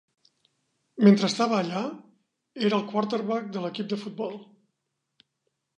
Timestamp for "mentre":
1.07-1.29